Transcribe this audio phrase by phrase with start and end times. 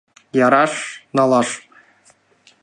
[0.45, 0.73] Яраш—
[1.15, 1.49] налаш.